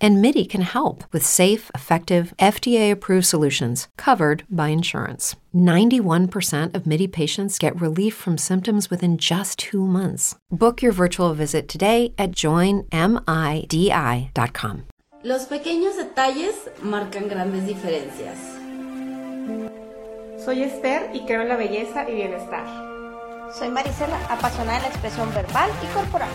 [0.00, 5.36] And MIDI can help with safe, effective, FDA approved solutions covered by insurance.
[5.54, 10.34] 91% of MIDI patients get relief from symptoms within just two months.
[10.50, 12.90] Book your virtual visit today at joinmidi.com.
[15.24, 18.36] Los pequeños detalles marcan grandes diferencias.
[20.44, 22.64] Soy Esther y creo en la belleza y bienestar.
[23.52, 26.30] Soy Marisela, apasionada en la expresión verbal y corporal.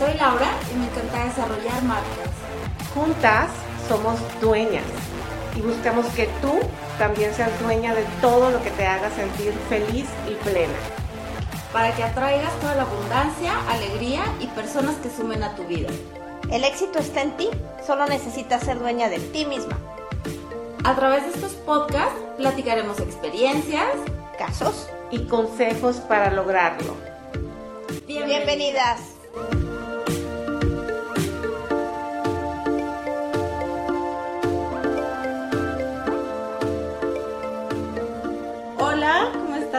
[0.00, 2.30] Soy Laura y me encanta desarrollar marcas.
[2.94, 3.50] Juntas
[3.86, 4.86] somos dueñas
[5.54, 6.58] y buscamos que tú
[6.98, 10.72] también seas dueña de todo lo que te haga sentir feliz y plena.
[11.74, 15.90] Para que atraigas toda la abundancia, alegría y personas que sumen a tu vida.
[16.50, 17.50] El éxito está en ti,
[17.86, 19.76] solo necesitas ser dueña de ti misma.
[20.82, 23.90] A través de estos podcasts platicaremos experiencias,
[24.38, 26.96] casos y consejos para lograrlo.
[28.06, 29.19] Bienvenidas.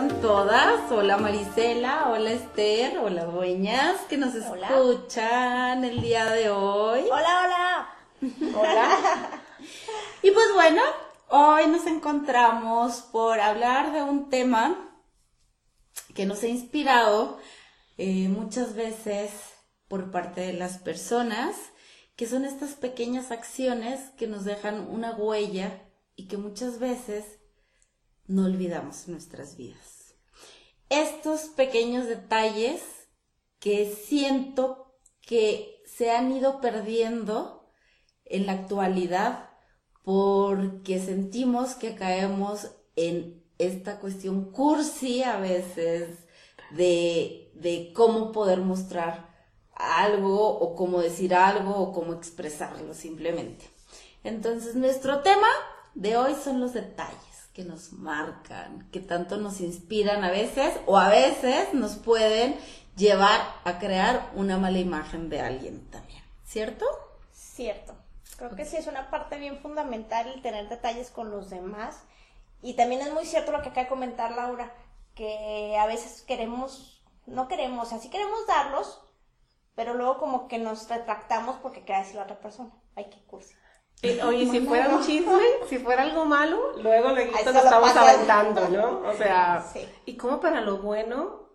[0.01, 0.91] Están todas?
[0.91, 7.01] Hola Marisela, hola Esther, hola dueñas que nos escuchan el día de hoy.
[7.01, 8.57] Hola, hola.
[8.57, 9.41] Hola.
[10.23, 10.81] y pues bueno,
[11.29, 14.75] hoy nos encontramos por hablar de un tema
[16.15, 17.37] que nos ha inspirado
[17.97, 19.31] eh, muchas veces
[19.87, 21.55] por parte de las personas,
[22.15, 25.79] que son estas pequeñas acciones que nos dejan una huella
[26.15, 27.40] y que muchas veces
[28.27, 30.15] no olvidamos nuestras vidas.
[30.89, 32.81] Estos pequeños detalles
[33.59, 37.69] que siento que se han ido perdiendo
[38.25, 39.49] en la actualidad
[40.03, 46.17] porque sentimos que caemos en esta cuestión cursi a veces
[46.71, 49.29] de, de cómo poder mostrar
[49.75, 53.69] algo o cómo decir algo o cómo expresarlo simplemente.
[54.23, 55.47] Entonces nuestro tema
[55.93, 60.97] de hoy son los detalles que nos marcan, que tanto nos inspiran a veces o
[60.97, 62.57] a veces nos pueden
[62.95, 66.85] llevar a crear una mala imagen de alguien también, ¿cierto?
[67.31, 67.95] Cierto.
[68.37, 72.03] Creo que sí es una parte bien fundamental el tener detalles con los demás.
[72.61, 74.73] Y también es muy cierto lo que acaba de comentar Laura,
[75.15, 79.01] que a veces queremos, no queremos, así queremos darlos,
[79.75, 82.71] pero luego como que nos retractamos porque queda decir la otra persona.
[82.95, 83.53] Ay, qué cursi.
[84.23, 89.09] Oye, si fuera un chisme, si fuera algo malo, luego le lo estamos aventando, ¿no?
[89.09, 89.63] O sea,
[90.05, 91.49] y como para lo bueno,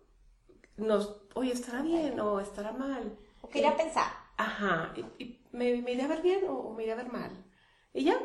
[0.77, 3.17] nos, oye, estará bien o estará mal.
[3.41, 4.11] O quería pensar.
[4.37, 7.45] Ajá, y, me, iré a ver bien o, me iré a ver mal.
[7.93, 8.17] Y ya,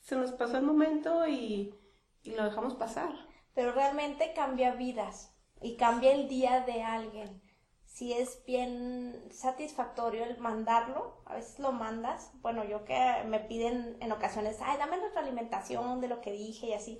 [0.00, 1.74] se nos pasó el momento y,
[2.22, 3.12] y lo dejamos pasar.
[3.54, 7.42] Pero realmente cambia vidas y cambia el día de alguien
[7.92, 13.98] si es bien satisfactorio el mandarlo, a veces lo mandas, bueno, yo que me piden
[14.00, 16.98] en ocasiones, ay, dame alimentación de lo que dije y así,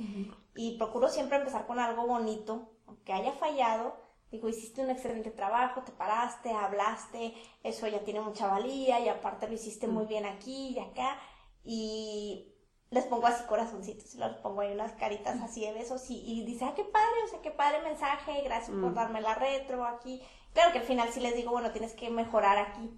[0.55, 3.97] y procuro siempre empezar con algo bonito, aunque haya fallado,
[4.31, 9.49] digo, hiciste un excelente trabajo, te paraste, hablaste, eso ya tiene mucha valía y aparte
[9.49, 11.19] lo hiciste muy bien aquí y acá,
[11.65, 12.55] y
[12.91, 16.45] les pongo así corazoncitos, y les pongo ahí unas caritas así de besos y, y
[16.45, 20.23] dice, ah, qué padre, o sea, qué padre mensaje, gracias por darme la retro aquí,
[20.53, 22.91] Claro que al final sí les digo, bueno, tienes que mejorar aquí,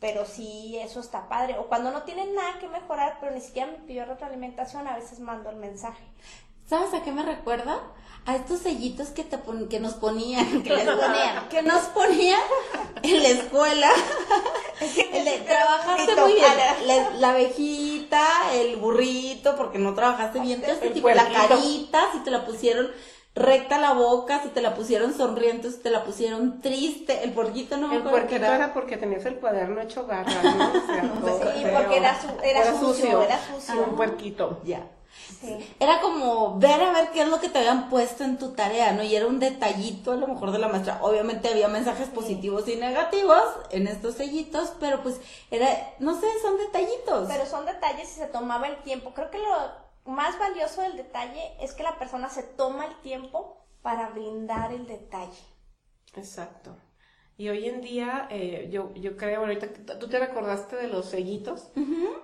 [0.00, 1.56] pero sí, eso está padre.
[1.58, 5.20] O cuando no tienen nada que mejorar, pero ni siquiera me pidió retroalimentación, a veces
[5.20, 6.04] mando el mensaje.
[6.68, 7.80] ¿Sabes a qué me recuerda?
[8.24, 9.38] A estos sellitos que, te
[9.70, 12.40] que nos ponían, que les ponían, que nos ponían
[13.02, 13.88] en la escuela.
[15.46, 17.20] trabajaste muy bien.
[17.20, 20.60] La, abejita, el burrito, porque no trabajaste bien.
[20.66, 22.90] Este tipo, la carita, si te la pusieron
[23.36, 27.76] recta la boca, si te la pusieron sonriente, si te la pusieron triste, el porquito
[27.76, 28.56] no me el acuerdo que era.
[28.56, 30.72] era porque tenías el cuaderno hecho garra, ¿no?
[30.74, 33.84] sí, porque era, era, sucio, era sucio.
[33.90, 34.60] Un puerquito.
[34.64, 34.88] Ya.
[35.78, 38.92] Era como ver a ver qué es lo que te habían puesto en tu tarea,
[38.92, 39.02] ¿no?
[39.02, 40.98] Y era un detallito a lo mejor de la maestra.
[41.02, 45.68] Obviamente había mensajes positivos y negativos en estos sellitos, pero pues era,
[45.98, 47.28] no sé, son detallitos.
[47.28, 49.12] Pero son detalles y se tomaba el tiempo.
[49.14, 53.66] Creo que lo más valioso del detalle es que la persona se toma el tiempo
[53.82, 55.42] para brindar el detalle.
[56.14, 56.76] Exacto.
[57.36, 61.70] Y hoy en día, eh, yo, yo creo, ahorita, tú te recordaste de los sellitos,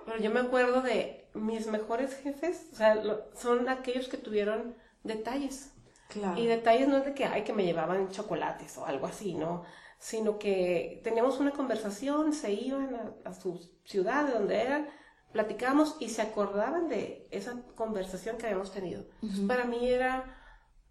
[0.05, 3.01] pero yo me acuerdo de mis mejores jefes, o sea,
[3.35, 5.71] son aquellos que tuvieron detalles.
[6.07, 6.39] Claro.
[6.39, 9.63] Y detalles no es de que, ay, que me llevaban chocolates o algo así, ¿no?
[10.03, 14.89] sino que teníamos una conversación, se iban a, a su ciudad, de donde eran,
[15.33, 19.05] platicábamos y se acordaban de esa conversación que habíamos tenido.
[19.21, 20.37] Entonces, para mí era,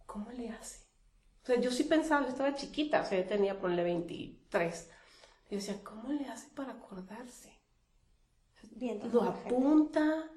[0.05, 0.83] ¿cómo le hace?
[1.43, 4.91] O sea, yo sí pensaba, yo estaba chiquita, o sea, yo tenía, ponle 23.
[5.49, 7.53] Y yo decía, ¿cómo le hace para acordarse?
[9.13, 10.31] Lo apunta.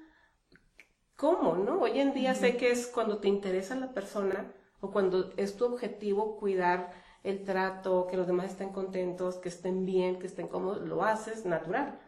[1.16, 1.80] ¿Cómo, no?
[1.80, 5.64] Hoy en día sé que es cuando te interesa la persona o cuando es tu
[5.64, 6.92] objetivo cuidar
[7.22, 11.44] el trato, que los demás estén contentos, que estén bien, que estén cómodos, lo haces
[11.44, 11.98] natural.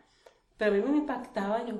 [0.58, 1.74] Pero a mí me impactaba yo,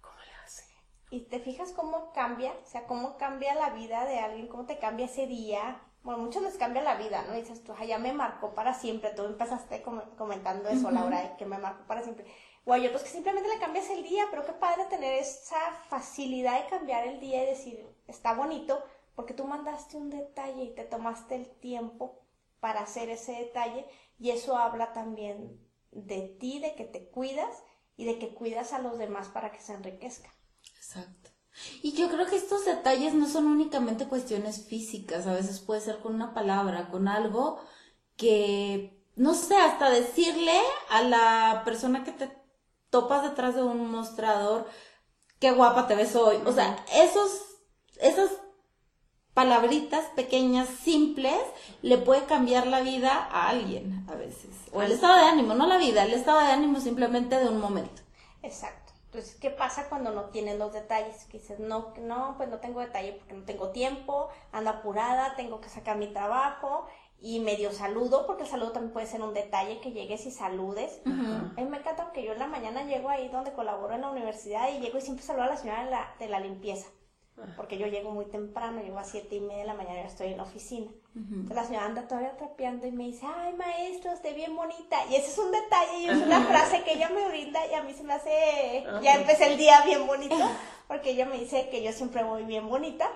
[0.00, 0.64] ¿cómo le hace?
[1.10, 4.78] Y te fijas cómo cambia, o sea, cómo cambia la vida de alguien, cómo te
[4.78, 5.80] cambia ese día.
[6.02, 7.34] Bueno, muchos les cambia la vida, ¿no?
[7.36, 9.10] Y dices tú, "Ay, ya me marcó para siempre.
[9.12, 12.26] Tú empezaste com- comentando eso, Laura, que me marcó para siempre.
[12.64, 16.62] O hay otros que simplemente le cambias el día, pero qué padre tener esa facilidad
[16.62, 18.82] de cambiar el día y decir, está bonito,
[19.14, 22.20] porque tú mandaste un detalle y te tomaste el tiempo
[22.60, 23.86] para hacer ese detalle,
[24.18, 25.60] y eso habla también
[25.92, 27.64] de ti, de que te cuidas
[27.98, 30.30] y de que cuidas a los demás para que se enriquezcan.
[30.76, 31.30] Exacto.
[31.82, 35.98] Y yo creo que estos detalles no son únicamente cuestiones físicas, a veces puede ser
[35.98, 37.60] con una palabra, con algo
[38.16, 40.56] que, no sé, hasta decirle
[40.90, 42.30] a la persona que te
[42.88, 44.68] topas detrás de un mostrador,
[45.40, 46.36] qué guapa te ves hoy.
[46.46, 47.42] O sea, esos,
[48.00, 48.30] esas
[49.38, 51.40] palabritas pequeñas, simples,
[51.80, 54.50] le puede cambiar la vida a alguien a veces.
[54.72, 57.60] O el estado de ánimo, no la vida, el estado de ánimo simplemente de un
[57.60, 58.02] momento.
[58.42, 58.94] Exacto.
[59.04, 61.24] Entonces, ¿qué pasa cuando no tienes los detalles?
[61.26, 65.36] Que dices, no, que no, pues no tengo detalle porque no tengo tiempo, ando apurada,
[65.36, 66.88] tengo que sacar mi trabajo
[67.20, 71.00] y medio saludo, porque el saludo también puede ser un detalle que llegues y saludes.
[71.06, 74.10] A mí me encanta que yo en la mañana llego ahí donde colaboro en la
[74.10, 76.88] universidad y llego y siempre saludo a la señora de la, de la limpieza.
[77.56, 80.28] Porque yo llego muy temprano, llego a siete y media de la mañana, ya estoy
[80.28, 80.90] en la oficina.
[81.14, 84.96] Entonces la señora anda todavía trapeando y me dice, ay maestro, esté bien bonita.
[85.10, 87.82] Y ese es un detalle y es una frase que ella me brinda y a
[87.82, 90.36] mí se me hace, ya empecé el día bien bonito,
[90.86, 93.10] porque ella me dice que yo siempre voy bien bonita.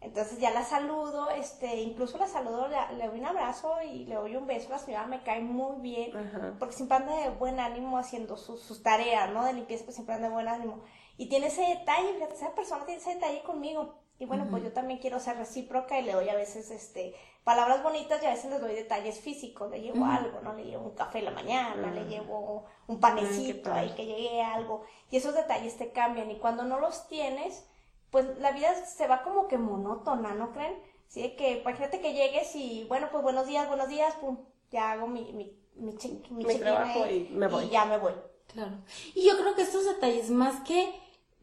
[0.00, 4.16] Entonces ya la saludo, este, incluso la saludo, le, le doy un abrazo y le
[4.16, 4.68] doy un beso.
[4.68, 6.52] La señora me cae muy bien, Ajá.
[6.58, 9.46] porque siempre anda de buen ánimo haciendo sus, sus tareas, ¿no?
[9.46, 10.80] De limpieza, pues siempre anda de buen ánimo.
[11.16, 13.94] Y tiene ese detalle, fíjate, esa persona tiene ese detalle conmigo.
[14.18, 17.82] Y bueno, pues yo también quiero ser recíproca y le doy a veces, este, palabras
[17.82, 19.70] bonitas y a veces les doy detalles físicos.
[19.70, 20.54] Le llevo algo, ¿no?
[20.54, 24.82] Le llevo un café en la mañana, le llevo un panecito ahí que llegue algo.
[25.10, 26.30] Y esos detalles te cambian.
[26.30, 27.66] Y cuando no los tienes,
[28.10, 30.74] pues la vida se va como que monótona, ¿no creen?
[31.08, 34.38] Sí, de que, imagínate que llegues y, bueno, pues buenos días, buenos días, pum,
[34.70, 35.94] ya hago mi, mi, mi,
[36.30, 37.64] mi trabajo y me voy.
[37.64, 38.12] Y ya me voy.
[38.46, 38.78] Claro.
[39.14, 40.94] Y yo creo que estos detalles, más que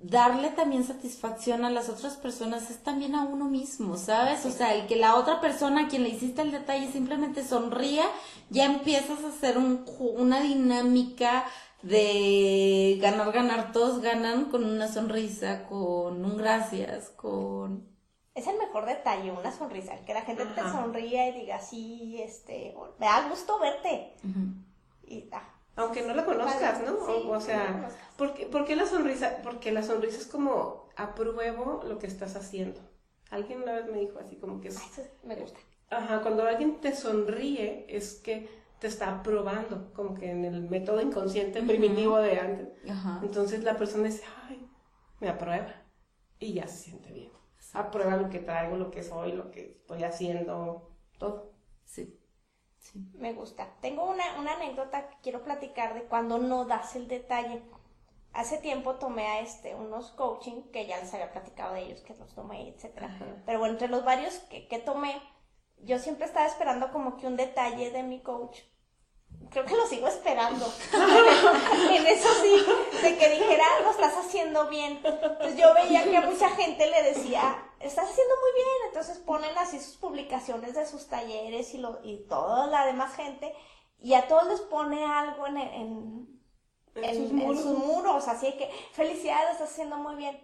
[0.03, 4.45] darle también satisfacción a las otras personas, es también a uno mismo, ¿sabes?
[4.45, 8.03] O sea, el que la otra persona a quien le hiciste el detalle simplemente sonría,
[8.49, 11.45] ya empiezas a hacer un, una dinámica
[11.83, 17.89] de ganar, ganar, todos ganan con una sonrisa, con un gracias, con...
[18.33, 22.73] Es el mejor detalle, una sonrisa, que la gente te sonría y diga, sí, este,
[22.97, 24.15] me da gusto verte.
[25.03, 27.05] Y, ah, Aunque no la conozcas, ¿no?
[27.05, 27.99] Sí, o, sea, conozcas.
[28.17, 29.37] ¿por qué, por qué la sonrisa?
[29.43, 32.81] Porque la sonrisa es como apruebo lo que estás haciendo.
[33.29, 34.77] Alguien una vez me dijo así como que es...
[34.77, 35.59] ay, eso me gusta.
[35.89, 41.01] Ajá, cuando alguien te sonríe es que te está aprobando, como que en el método
[41.01, 42.89] inconsciente primitivo de antes.
[42.89, 43.19] Ajá.
[43.23, 44.67] Entonces la persona dice, ay,
[45.19, 45.83] me aprueba
[46.39, 47.31] y ya se siente bien.
[47.73, 51.53] Aprueba lo que traigo, lo que soy, lo que estoy haciendo, todo.
[51.85, 52.20] Sí.
[52.81, 52.99] Sí.
[53.13, 53.75] Me gusta.
[53.79, 57.61] Tengo una, una anécdota que quiero platicar de cuando no das el detalle.
[58.33, 62.15] Hace tiempo tomé a este unos coaching que ya les había platicado de ellos, que
[62.15, 63.07] los tomé, etcétera.
[63.07, 63.25] Ajá.
[63.45, 65.21] Pero bueno, entre los varios que, que tomé,
[65.77, 68.59] yo siempre estaba esperando como que un detalle de mi coach.
[69.49, 70.65] Creo que lo sigo esperando.
[71.91, 72.65] en eso sí,
[73.01, 75.01] de que dijera, lo estás haciendo bien.
[75.03, 78.77] Entonces yo veía que a mucha gente le decía, estás haciendo muy bien.
[78.87, 83.53] Entonces ponen así sus publicaciones de sus talleres y, lo, y toda la demás gente.
[83.99, 86.41] Y a todos les pone algo en, en,
[86.95, 87.61] En en- sus muros.
[87.61, 88.27] sus muros.
[88.29, 90.41] Así que, felicidades, estás haciendo muy bien.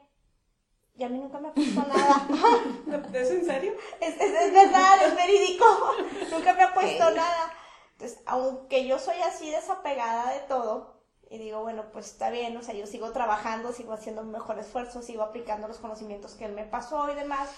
[0.98, 2.28] Y a mí nunca me ha puesto nada.
[3.14, 3.74] ¿Es en serio?
[4.02, 5.66] Es, es, es verdad, es verídico.
[6.32, 7.54] Nunca me ha puesto nada.
[8.00, 10.98] Entonces, aunque yo soy así desapegada de todo,
[11.30, 14.60] y digo, bueno, pues está bien, o sea, yo sigo trabajando, sigo haciendo un mejor
[14.60, 17.50] esfuerzo, sigo aplicando los conocimientos que él me pasó y demás.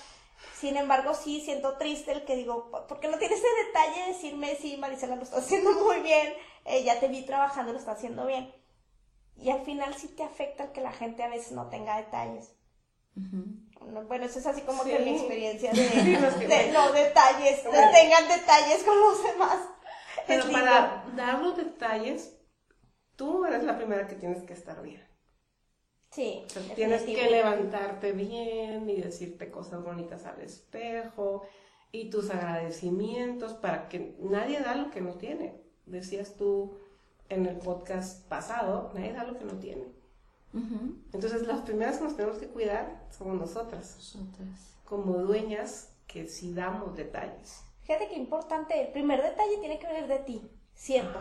[0.57, 4.07] Sin embargo, sí siento triste el que digo, ¿por qué no tienes ese detalle de
[4.13, 6.33] decirme, sí, Marisela, lo está haciendo muy bien,
[6.65, 8.51] eh, ya te vi trabajando, lo está haciendo bien?
[9.35, 12.53] Y al final sí te afecta el que la gente a veces no tenga detalles.
[13.15, 15.03] No, Bueno, eso es así como que Sí.
[15.03, 17.91] mi experiencia de, Sí, no, es que de- no detalles, de Bueno.
[17.91, 19.57] tengan detalles con los demás.
[20.27, 20.59] Pero lindo.
[20.59, 22.37] para dar los detalles,
[23.15, 25.03] tú eres la primera que tienes que estar bien.
[26.11, 31.43] Sí, O sea, tienes que levantarte bien y decirte cosas bonitas al espejo
[31.91, 35.61] y tus agradecimientos para que nadie da lo que no tiene.
[35.85, 36.77] Decías tú
[37.29, 39.83] en el podcast pasado, nadie da lo que no tiene.
[41.13, 44.75] Entonces las primeras que nos tenemos que cuidar somos nosotras, Nosotras.
[44.83, 47.61] como dueñas que sí damos detalles.
[47.89, 51.19] Fíjate qué importante, el primer detalle tiene que venir de ti, ¿cierto?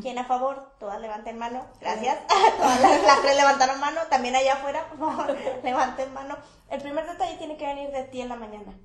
[0.00, 0.72] ¿Quién a favor?
[0.78, 1.66] Todas levanten mano.
[1.78, 2.26] Gracias.
[2.56, 4.00] Todas las, las tres levantaron mano.
[4.08, 6.38] También allá afuera, por favor, levanten mano.
[6.70, 8.80] El primer detalle tiene que venir de ti en la mañana.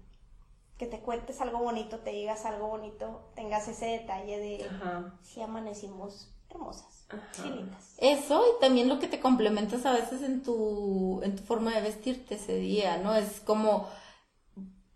[0.77, 4.69] Que te cuentes algo bonito, te digas algo bonito, tengas ese detalle de
[5.22, 7.07] si amanecimos hermosas,
[7.41, 7.95] lindas.
[7.98, 11.79] Eso y también lo que te complementas a veces en tu, en tu forma de
[11.79, 13.15] vestirte ese día, ¿no?
[13.15, 13.88] Es como,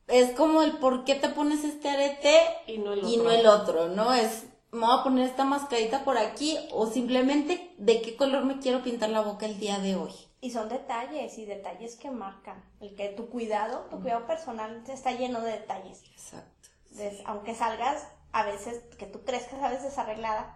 [0.10, 3.24] es como el por qué te pones este arete Y no el y otro.
[3.24, 4.14] no el otro, ¿no?
[4.14, 8.60] Es, me voy a poner esta mascarita por aquí o simplemente de qué color me
[8.60, 10.12] quiero pintar la boca el día de hoy.
[10.42, 12.64] Y son detalles y detalles que marcan.
[12.80, 16.02] El que tu cuidado, tu cuidado personal está lleno de detalles.
[16.12, 16.70] Exacto.
[16.92, 20.56] Des- aunque salgas a veces, que tú crees que sabes desarreglada,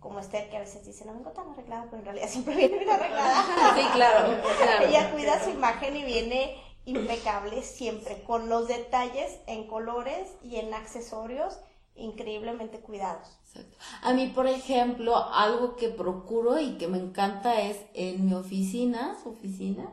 [0.00, 2.76] como Esther, que a veces dice, no vengo tan arreglada, pero en realidad siempre viene
[2.78, 3.44] bien arreglada.
[3.74, 4.86] Sí, claro, claro.
[4.86, 10.72] Ella cuida su imagen y viene impecable siempre, con los detalles en colores y en
[10.72, 11.58] accesorios
[11.94, 13.28] increíblemente cuidados.
[13.46, 13.76] Exacto.
[14.02, 19.16] A mí, por ejemplo, algo que procuro y que me encanta es en mi oficina,
[19.22, 19.90] su oficina,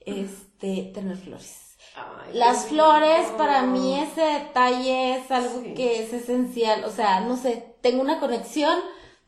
[0.00, 1.76] este, tener flores.
[1.96, 3.36] Ay, Las flores, lindo.
[3.38, 5.74] para mí ese detalle es algo Sí.
[5.74, 6.84] que es esencial.
[6.84, 8.78] O sea, no sé, tengo una conexión,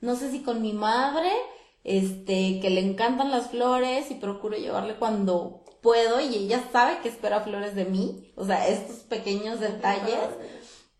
[0.00, 1.30] no sé si con mi madre,
[1.84, 7.08] este, que le encantan las flores y procuro llevarle cuando puedo y ella sabe que
[7.08, 8.32] espera flores de mí.
[8.36, 10.18] O sea, estos pequeños detalles.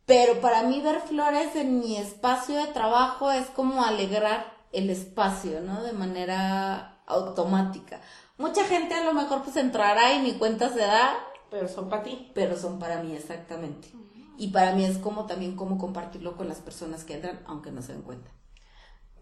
[0.07, 5.61] Pero para mí ver flores en mi espacio de trabajo es como alegrar el espacio,
[5.61, 5.83] ¿no?
[5.83, 8.01] De manera automática.
[8.37, 11.17] Mucha gente a lo mejor pues entrará y ni cuenta se da,
[11.51, 12.31] Pero son para ti.
[12.35, 13.89] pero son para mí exactamente.
[14.39, 17.83] Y para mí es como también como compartirlo con las personas que entran, aunque no
[17.83, 18.31] se den cuenta.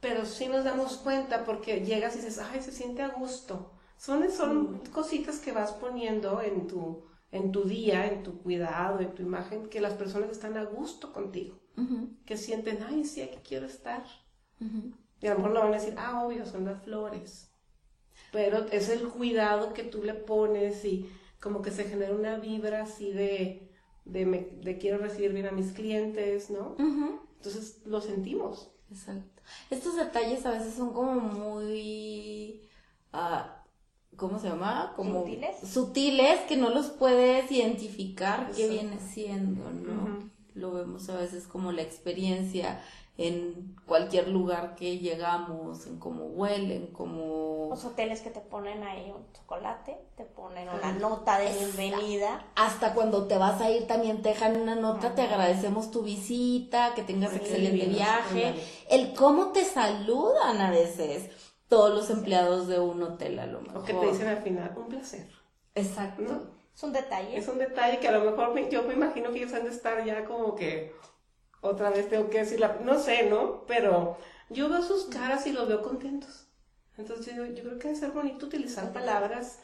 [0.00, 3.72] Pero sí nos damos cuenta porque llegas y dices, ay, se siente a gusto.
[3.98, 9.14] Son, son cositas que vas poniendo en tu, en tu día, en tu cuidado, en
[9.14, 11.58] tu imagen, que las personas están a gusto contigo.
[12.26, 14.04] Que sienten, ay, sí, aquí quiero estar.
[15.20, 17.50] Y a lo mejor no van a decir, ah, obvio, son las flores.
[18.32, 21.08] Pero es el cuidado que tú le pones y
[21.40, 23.70] como que se genera una vibra así de,
[24.04, 26.76] de, me- de quiero recibir bien a mis clientes, ¿no?
[27.36, 28.72] Entonces lo sentimos.
[28.90, 29.42] Exacto.
[29.70, 32.68] Estos detalles a veces son como muy,
[33.12, 33.57] ah,
[34.18, 34.92] ¿cómo se llama?
[34.96, 35.56] Como Sutiles.
[35.66, 40.28] sutiles que no los puedes identificar qué viene siendo, ¿no?
[40.54, 42.82] Lo vemos a veces como la experiencia
[43.16, 49.10] en cualquier lugar que llegamos, en cómo huelen, como Los hoteles que te ponen ahí
[49.14, 52.44] un chocolate, te ponen una nota de bienvenida.
[52.54, 56.94] hasta cuando te vas a ir también te dejan una nota, te agradecemos tu visita,
[56.94, 58.54] que tengas Sí, excelente viaje,
[58.88, 61.28] el cómo te saludan a veces
[61.68, 63.82] todos los empleados de un hotel a lo mejor.
[63.82, 65.28] O que te dicen al final, un placer.
[65.74, 66.22] Exacto.
[66.22, 66.58] ¿no?
[66.74, 67.36] Es un detalle.
[67.36, 69.70] Es un detalle que a lo mejor me- yo me imagino que ellos han de
[69.70, 70.94] estar ya como que
[71.60, 72.78] otra vez tengo que decir la...
[72.84, 73.64] No sé, ¿no?
[73.66, 74.16] Pero
[74.48, 76.46] yo veo sus caras y los veo contentos.
[76.96, 79.58] Entonces yo, yo creo que debe ser bonito utilizar palabras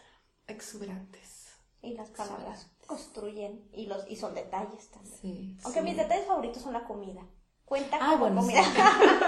[0.46, 1.49] exuberantes.
[1.82, 5.16] Y las palabras construyen y los y son detalles también.
[5.20, 5.56] Sí.
[5.64, 7.23] Aunque mis detalles favoritos son la comida.
[7.64, 8.61] Cuenta Ah, como bueno, comida.
[8.61, 8.75] Un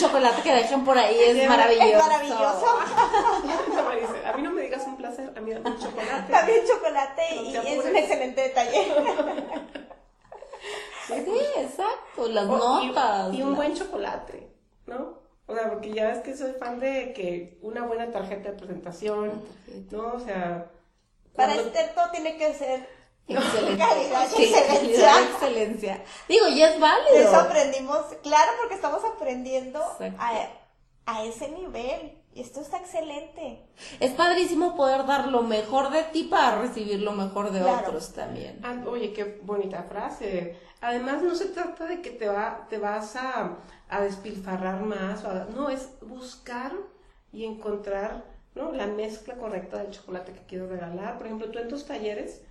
[0.00, 1.88] chocolate que dejen por ahí es maravilloso.
[1.88, 2.66] Es maravilloso.
[4.00, 6.32] Dice, a mí no me digas un placer, a mí dame un chocolate.
[6.32, 8.92] También chocolate No y te es un excelente detalle.
[11.08, 13.34] Sí, exacto, las O- y- notas.
[13.34, 14.48] Y, un la- buen chocolate,
[14.86, 15.18] ¿no?
[15.46, 19.42] O sea, porque ya ves que soy fan de que una buena tarjeta de presentación,
[19.90, 20.12] ¿no?
[20.14, 20.70] O sea...
[21.34, 22.88] Para cuando- Esther todo tiene que ser
[23.38, 23.84] Excelente.
[23.84, 24.66] calidad y Sí, excelencia.
[24.76, 26.04] calidad y excelencia.
[26.28, 27.16] Digo, y es válido.
[27.16, 29.80] Eso aprendimos, claro, porque estamos aprendiendo
[30.18, 30.48] a,
[31.06, 32.16] a ese nivel.
[32.32, 33.66] Y esto está excelente.
[33.98, 37.88] Es padrísimo poder dar lo mejor de ti para recibir lo mejor de Claro.
[37.88, 38.60] otros también.
[38.62, 40.56] Ah, oye, qué bonita frase.
[40.80, 43.56] Además, no se trata de que te, va, te vas a,
[43.88, 45.24] a despilfarrar más.
[45.24, 46.72] o a- no, es buscar
[47.32, 48.70] y encontrar ¿no?
[48.70, 51.18] la mezcla correcta del chocolate que quiero regalar.
[51.18, 52.42] Por ejemplo, tú en tus talleres,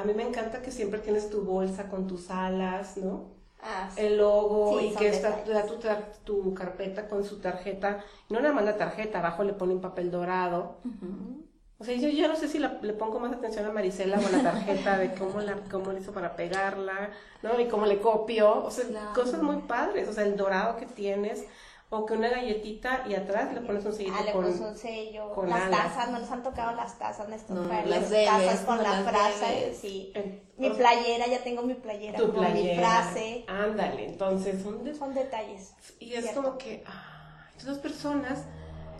[0.00, 3.36] a mí me encanta que siempre tienes tu bolsa con tus alas, ¿no?
[3.60, 4.02] Ah, sí.
[4.06, 8.04] El logo Sí, y que está tu, tar- tu carpeta con su tarjeta.
[8.30, 10.76] No nada más la tarjeta, abajo le pone un papel dorado.
[11.80, 14.26] O sea, yo, yo no sé si la- le pongo más atención a Marisela o
[14.26, 17.10] a la tarjeta de cómo la cómo le hizo para pegarla,
[17.42, 17.58] ¿no?
[17.60, 19.12] Y cómo le copio, o sea, Claro.
[19.14, 21.44] cosas muy padres, o sea, el dorado que tienes,
[21.90, 25.30] o que una galletita y atrás le pones un sellito Ah, le puso un sello.
[25.32, 25.94] con las alas.
[25.94, 27.56] tazas, no nos han tocado las tazas, Néstor.
[27.56, 29.54] No, las las debes, tazas con no la las frase.
[29.54, 29.78] debes.
[29.78, 30.12] Sí.
[30.58, 32.80] Mi playera, ya tengo mi playera tu con mi playera.
[33.02, 33.44] frase.
[33.48, 35.74] Ándale, entonces son de- Son detalles.
[35.98, 36.42] Y es Cierto.
[36.42, 38.44] como que, ah, las personas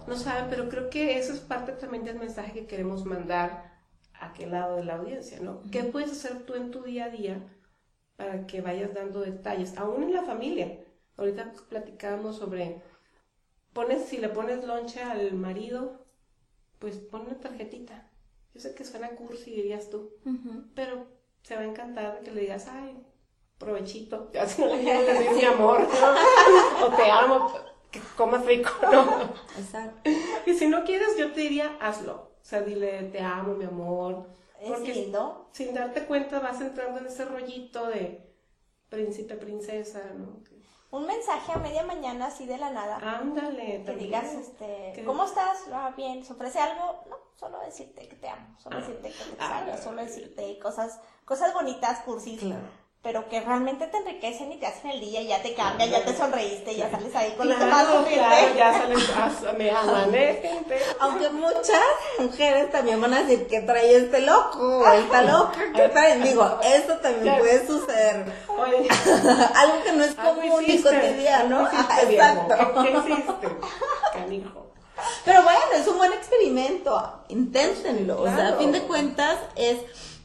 [0.06, 3.76] no saben, pero creo que eso es parte también del mensaje que queremos mandar
[4.18, 5.60] a aquel lado de la audiencia, ¿no?
[5.70, 7.38] ¿Qué puedes hacer tú en tu día a día
[8.16, 10.78] para que vayas dando detalles, aún en la familia?
[11.18, 12.80] Ahorita platicábamos sobre,
[13.72, 16.06] pones, si le pones lonche al marido,
[16.78, 18.08] pues pon una tarjetita.
[18.54, 20.12] Yo sé que suena cursi, dirías tú,
[20.74, 21.06] pero
[21.42, 23.04] se va a encantar que le digas, ay,
[23.58, 26.86] provechito, ya si no le quieres decir mi amor, ¿no?
[26.86, 27.52] o te amo,
[27.90, 29.22] que comas rico, ¿no?
[29.58, 30.10] Exacto.
[30.46, 32.14] Y si no quieres, yo te diría, hazlo.
[32.14, 34.26] O sea, dile, te amo, mi amor.
[34.60, 35.48] Es Porque lindo.
[35.52, 38.24] sin darte cuenta vas entrando en ese rollito de
[38.88, 40.42] príncipe, princesa, ¿no?
[40.90, 42.96] Un mensaje a media mañana así de la nada.
[43.18, 45.64] Ándale, que digas, este, ¿cómo estás?
[45.72, 47.04] Ah, bien, ¿se ofrece algo?
[47.10, 48.80] No, solo decirte que te amo, solo Ah.
[48.80, 49.60] decirte que te Ah.
[49.60, 52.62] extraño, solo decirte cosas, cosas bonitas, cursis, Claro.
[53.02, 56.04] Pero que realmente te enriquecen y te hacen el día, y ya te cambian, ya
[56.04, 58.24] te sonreíste, ya sales ahí con Claro, demás sonriente.
[58.26, 60.40] claro, ya sales, ah, me.
[61.00, 61.80] Aunque muchas
[62.18, 66.18] mujeres también van a decir que trae este loco, esta loca, que trae.
[66.18, 68.26] Digo, eso también puede suceder.
[68.48, 68.88] Oye,
[69.54, 70.90] Algo que no es común hiciste.
[70.90, 71.68] cotidiano.
[71.70, 72.22] ¿Qué hiciste, Ajá, Diego?
[72.24, 72.82] Exacto.
[72.82, 73.48] ¿Qué, qué hiciste?
[74.12, 74.66] Canijo.
[75.24, 77.22] Pero bueno, es un buen experimento.
[77.28, 78.22] Inténtenlo.
[78.22, 79.78] O sea, a fin de cuentas es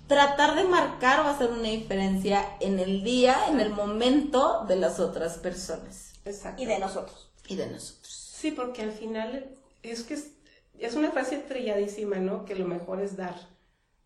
[0.07, 4.99] tratar de marcar o hacer una diferencia en el día, en el momento de las
[4.99, 6.61] otras personas Exacto.
[6.61, 7.31] Y de nosotros.
[7.47, 8.13] y de nosotros.
[8.13, 10.31] Sí, porque al final es que es,
[10.79, 12.45] es una frase trilladísima, ¿no?
[12.45, 13.35] Que lo mejor es dar.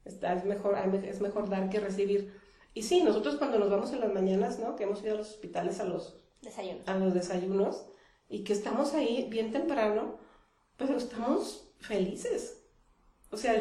[0.05, 2.33] Está- Es mejor, es mejor dar que recibir.
[2.73, 4.75] Y sí, nosotros cuando nos vamos en las mañanas, ¿no?
[4.75, 6.79] Que hemos ido a los hospitales a los, Desayuno.
[6.85, 7.85] a los desayunos
[8.29, 10.17] y que estamos ahí bien temprano,
[10.77, 12.63] pero estamos felices.
[13.31, 13.53] O sea,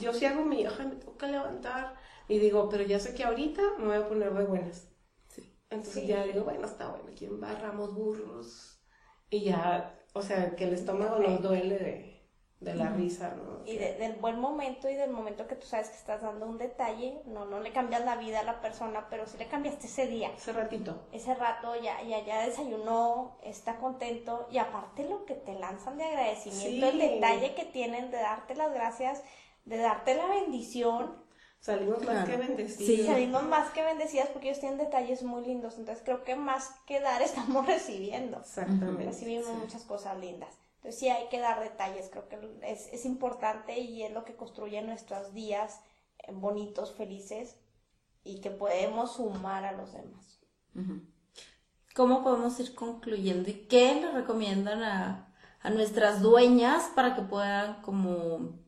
[0.00, 1.94] yo sí hago mi, ay, me toca levantar
[2.28, 4.88] y digo, pero ya sé que ahorita me voy a poner de buenas.
[5.70, 6.08] Entonces Sí.
[6.08, 8.80] ya digo, bueno, está bueno, aquí embarramos burros.
[9.30, 12.11] Y ya, o sea, que el estómago nos duele de,
[12.62, 13.64] de la risa, ¿no?
[13.66, 16.58] Y de- del buen momento y del momento que tú sabes que estás dando un
[16.58, 20.06] detalle, no, no le cambias la vida a la persona, pero sí le cambiaste ese
[20.06, 20.30] día.
[20.36, 21.06] Ese ratito.
[21.12, 26.04] ese rato ya, ya, ya desayunó, está contento y aparte lo que te lanzan de
[26.04, 26.92] agradecimiento, Sí.
[26.92, 29.22] el detalle que tienen de darte las gracias,
[29.64, 31.20] de darte la bendición,
[31.60, 32.86] Salimos más que bendecidos.
[32.96, 33.06] Sí.
[33.06, 36.98] salimos más que bendecidas porque ellos tienen detalles muy lindos, entonces creo que más que
[36.98, 37.22] dar
[37.56, 39.04] estamos recibiendo, Exactamente.
[39.04, 40.52] recibimos muchas cosas lindas.
[40.82, 44.34] Entonces sí hay que dar detalles, creo que es, es importante y es lo que
[44.34, 45.80] construye nuestros días
[46.32, 47.56] bonitos, felices
[48.24, 50.40] y que podemos sumar a los demás.
[51.94, 53.48] ¿Cómo podemos ir concluyendo?
[53.48, 58.58] ¿Y qué le recomiendan a, a nuestras dueñas para que puedan como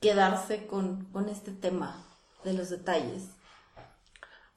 [0.00, 2.02] quedarse con, con este tema
[2.44, 3.28] de los detalles?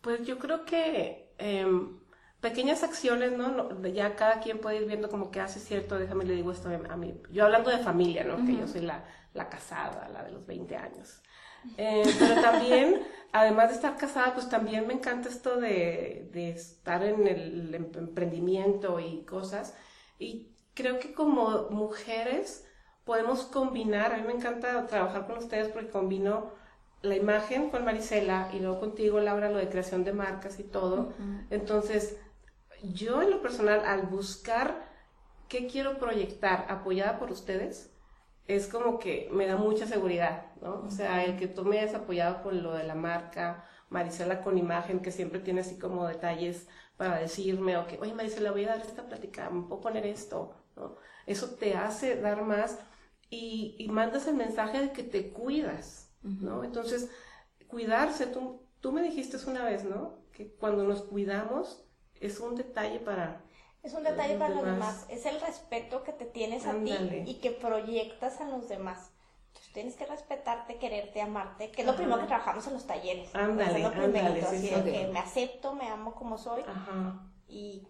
[0.02, 2.01] Pues yo creo que em,
[2.42, 3.82] pequeñas acciones, ¿no?
[3.88, 6.98] Ya cada quien puede ir viendo como que hace cierto, déjame le digo esto a
[6.98, 7.22] mí.
[7.32, 8.44] Yo hablando de familia, ¿no?
[8.46, 11.22] Que yo soy la, la casada, la de los 20 años.
[11.78, 13.02] Eh, pero también,
[13.32, 17.92] además de estar casada, pues también me encanta esto de, de estar en el em-
[17.96, 19.76] emprendimiento y cosas.
[20.20, 22.66] Y creo que como mujeres
[23.04, 26.52] podemos combinar, a mí me encanta trabajar con ustedes porque combino
[27.02, 31.14] la imagen con Marisela y luego contigo, Laura, lo de creación de marcas y todo.
[31.50, 32.18] Entonces,
[32.84, 34.90] yo en lo personal, al buscar
[35.48, 37.94] qué quiero proyectar apoyada por ustedes,
[38.48, 40.82] es como que me da mucha seguridad, ¿no?
[40.82, 44.58] O sea, el que tú me hayas apoyado con lo de la marca, Marisela con
[44.58, 46.68] imagen, que siempre tiene así como detalles
[46.98, 50.56] para decirme, o que, oye, Marisela, voy a dar esta plática, me puedo poner esto,
[50.76, 50.96] ¿no?
[51.26, 52.80] Eso te hace dar más
[53.30, 56.64] y, y mandas el mensaje de que te cuidas, ¿no?
[56.64, 57.10] Entonces,
[57.68, 60.20] cuidarse, tú, tú me dijiste una vez, ¿no?
[60.32, 61.84] Que cuando nos cuidamos
[62.22, 63.42] es un detalle para...
[63.84, 65.06] Es un detalle Los para los demás.
[65.10, 67.24] Es el respeto que te tienes a Ándale.
[67.24, 69.12] ti y que proyectas a los demás.
[69.48, 73.34] Entonces tienes que respetarte, quererte, amarte, que es lo primero que trabajamos en los talleres.
[73.36, 76.38] Ándale, es lo ándale, primerito, sí, así sí, de que me acepto, me amo como
[76.38, 77.20] soy Ajá.
[77.50, 77.88] y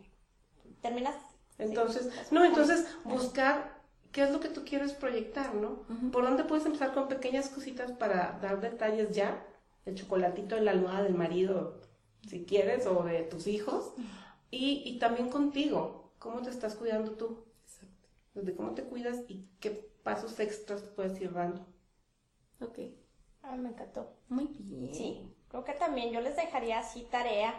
[0.81, 1.15] terminas.
[1.57, 5.83] Entonces, sí, no, entonces buscar qué es lo que tú quieres proyectar, ¿no?
[6.11, 9.45] ¿Por dónde puedes empezar con pequeñas cositas para dar detalles ya?
[9.85, 11.79] El chocolatito en la almohada del marido,
[12.27, 13.93] si quieres, o de tus hijos.
[14.51, 17.43] Y, y también contigo, ¿cómo te estás cuidando tú?
[18.33, 19.71] Desde cómo te cuidas y qué
[20.03, 21.65] pasos extras puedes ir dando.
[22.61, 22.79] Ok.
[23.43, 24.13] Ah, me encantó.
[24.29, 24.93] Muy bien.
[24.93, 27.53] Sí, creo que también yo les dejaría así tarea.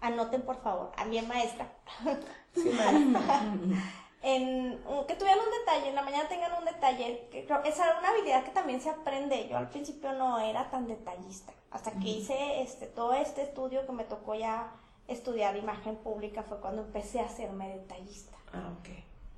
[0.00, 1.72] Anoten, por favor, a mi maestra.
[2.54, 3.12] Sí, Mari.
[4.22, 7.98] en, que tuvieran un detalle, en la mañana tengan un detalle, que creo esa era
[7.98, 9.46] una habilidad que también se aprende.
[9.48, 13.92] Yo al principio no era tan detallista, hasta que hice este todo este estudio que
[13.92, 14.72] me tocó ya
[15.08, 18.36] estudiar imagen pública fue cuando empecé a hacerme detallista.
[18.52, 18.88] Ah, ok.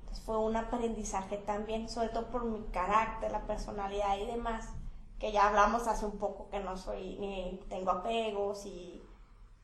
[0.01, 4.69] Entonces fue un aprendizaje también, sobre todo por mi carácter, la personalidad y demás,
[5.19, 9.03] que ya hablamos hace un poco que no soy, ni tengo apegos y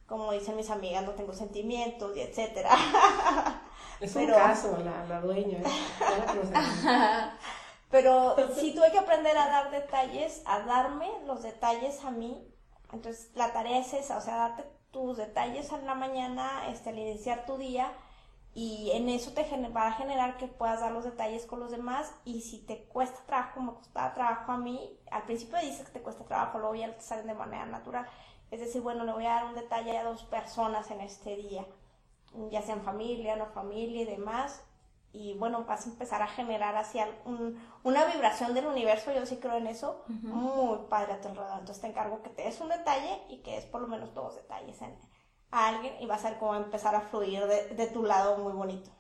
[0.08, 2.70] como dicen mis amigas, no tengo sentimientos y etcétera.
[4.02, 5.60] Es Pero- un caso, la, la dueña.
[5.60, 5.63] ¿eh?
[6.52, 7.38] La.
[7.89, 12.46] Pero sí tuve que aprender a dar detalles, a darme los detalles a mí.
[12.91, 16.97] Entonces la tarea es esa, o sea, darte tus detalles en la mañana, este, al
[16.97, 17.91] iniciar tu día
[18.53, 22.13] y en eso te va a generar que puedas dar los detalles con los demás
[22.23, 26.01] y si te cuesta trabajo, me costaba trabajo a mí, al principio dices que te
[26.01, 28.08] cuesta trabajo, luego ya te salen de manera natural.
[28.51, 31.65] Es decir, bueno, le voy a dar un detalle a dos personas en este día,
[32.49, 34.63] ya sean familia, no familia y demás,
[35.15, 39.38] y bueno, vas a empezar a generar hacia un- una vibración del universo, yo sí
[39.38, 41.60] creo en eso, muy padre a tu alrededor.
[41.60, 44.36] Entonces te encargo que te des un detalle y que des por lo menos dos
[44.36, 44.93] detalles en,
[45.51, 48.04] a alguien y vas a ver cómo va a empezar a fluir de, de tu
[48.04, 48.91] lado muy bonito.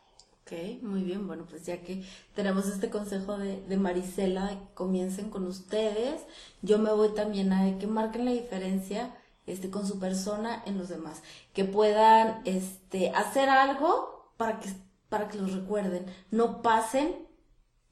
[0.43, 1.25] Ok, muy bien.
[1.27, 2.03] Bueno, pues ya que
[2.35, 6.21] tenemos este consejo de, de Marisela, comiencen con ustedes,
[6.61, 9.15] yo me voy también a que marquen la diferencia
[9.47, 11.23] este, con su persona en los demás.
[11.53, 14.69] Que puedan este, hacer algo para que,
[15.15, 16.05] para que los recuerden.
[16.29, 17.15] No pasen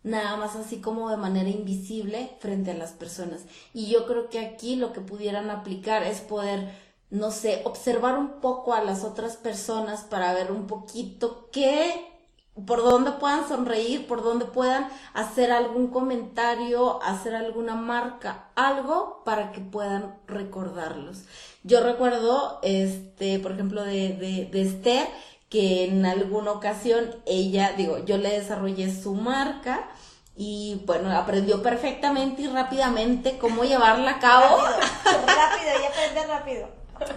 [0.03, 3.43] nada más así como de manera invisible frente a las personas.
[3.73, 6.69] Y yo creo que aquí lo que pudieran aplicar es poder,
[7.11, 12.09] no sé, observar un poco a las otras personas para ver un poquito qué,
[12.65, 19.53] por dónde puedan sonreír, por dónde puedan hacer algún comentario, hacer alguna marca, algo para
[19.53, 21.23] que puedan recordarlos.
[21.63, 25.07] Yo recuerdo, este, por ejemplo, de, de, de Esther,
[25.53, 29.87] que en alguna ocasión ella, digo, yo le desarrollé su marca
[30.35, 34.57] y bueno, aprendió perfectamente y rápidamente cómo llevarla a cabo.
[34.57, 36.67] Rápido, rápido, y aprende rápido.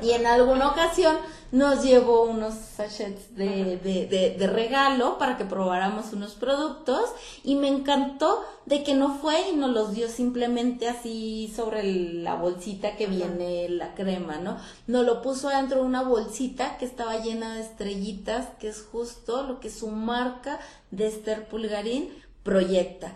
[0.03, 1.17] Y en alguna ocasión
[1.57, 7.11] nos llevó unos sachets de, de, de, de regalo para que probáramos unos productos
[7.45, 12.35] y me encantó de que no fue y nos los dio simplemente así sobre la
[12.35, 14.59] bolsita que viene la crema, ¿no?
[14.87, 19.43] Nos lo puso dentro de una bolsita que estaba llena de estrellitas, que es justo
[19.45, 22.11] lo que su marca de Esther Pulgarín
[22.43, 23.15] proyecta.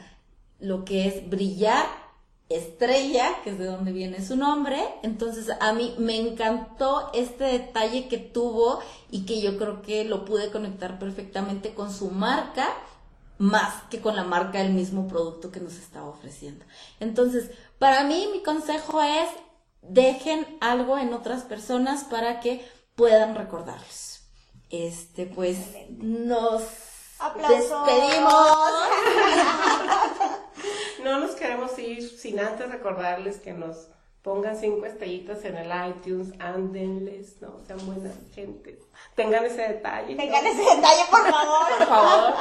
[0.60, 1.84] Lo que es brillar
[2.50, 4.82] estrella, que es de donde viene su nombre.
[5.02, 10.24] Entonces a mí me encantó este detalle que tuvo y que yo creo que lo
[10.24, 12.68] pude conectar perfectamente con su marca,
[13.38, 16.64] más que con la marca del mismo producto que nos estaba ofreciendo.
[16.98, 19.28] Entonces, para mí mi consejo es
[19.82, 24.20] dejen algo en otras personas para que puedan recordarlos.
[24.68, 25.58] Este, pues
[25.88, 26.62] nos
[27.18, 27.86] Aplausos.
[27.86, 28.34] despedimos.
[31.04, 33.88] No nos queremos ir sin antes recordarles que nos
[34.22, 37.60] pongan cinco estrellitas en el iTunes, ándenles, ¿no?
[37.66, 38.78] Sean buenas gente.
[39.14, 40.14] Tengan ese detalle.
[40.14, 40.22] ¿no?
[40.22, 41.78] Tengan ese detalle, por favor.
[41.78, 42.34] Por favor.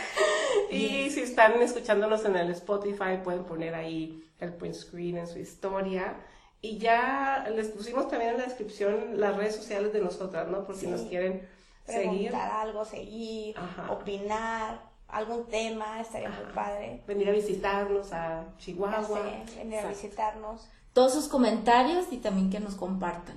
[0.70, 5.38] y si están escuchándonos en el Spotify, pueden poner ahí el print screen en su
[5.38, 6.16] historia.
[6.62, 10.64] Y ya les pusimos también en la descripción las redes sociales de nosotras, ¿no?
[10.64, 11.48] Por si nos quieren
[11.86, 12.28] seguir.
[12.28, 13.90] Preguntar algo, seguir, Ajá.
[13.90, 17.02] opinar, algún tema, estaría muy padre.
[17.06, 19.02] Venir a visitarnos a Chihuahua.
[19.04, 19.88] sé, venir a Exacto.
[20.02, 20.68] visitarnos.
[20.92, 23.36] Todos sus comentarios y también que nos compartan.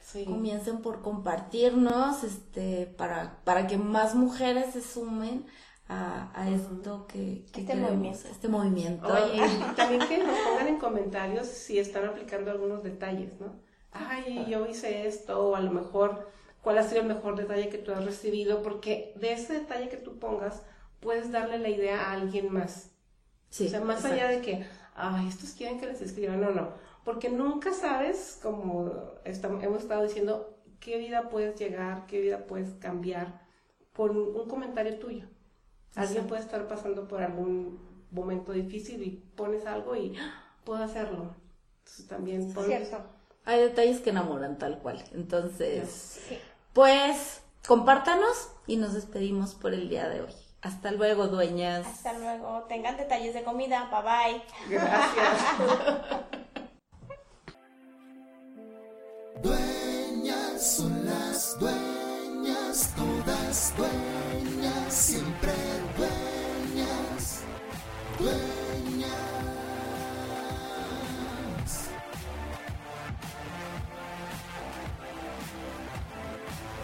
[0.00, 0.24] Sí.
[0.24, 5.44] Comiencen por compartirnos, este, para, para que más mujeres se sumen
[5.88, 8.28] a, a esto que, que Este queremos, movimiento.
[8.28, 9.06] este movimiento.
[9.08, 9.42] Oye,
[9.76, 13.52] también que nos pongan en comentarios si están aplicando algunos detalles, ¿no?
[13.92, 16.28] Ay, yo hice esto, o a lo mejor,
[16.62, 18.62] ¿cuál ha sido el mejor detalle que tú has recibido?
[18.62, 20.62] Porque de ese detalle que tú pongas,
[21.04, 22.90] puedes darle la idea a alguien más.
[23.50, 24.16] Sí, o sea, más exacto.
[24.16, 26.70] allá de que, ay, estos quieren que les escriban, no, no.
[27.04, 28.90] Porque nunca sabes, como
[29.24, 33.42] estamos- hemos estado diciendo, qué vida puedes llegar, qué vida puedes cambiar
[33.92, 35.26] con un comentario tuyo.
[35.94, 37.78] Alguien puede estar pasando por algún
[38.10, 40.42] momento difícil y pones algo y ¡ah!
[40.64, 41.34] puedo hacerlo.
[41.80, 42.98] Entonces también pon- Cierto.
[43.44, 45.04] Hay detalles que enamoran tal cual.
[45.12, 46.38] Entonces, Sí.
[46.72, 50.32] pues, compártanos y nos despedimos por el día de hoy.
[50.64, 51.86] Hasta luego, dueñas.
[51.86, 52.64] Hasta luego.
[52.68, 53.90] Tengan detalles de comida.
[53.90, 54.42] Bye bye.
[54.70, 55.42] Gracias.
[59.42, 65.52] dueñas son las dueñas, todas dueñas, siempre
[65.98, 67.42] dueñas.
[68.18, 69.10] Dueñas.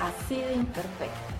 [0.00, 1.39] Así de imperfecto.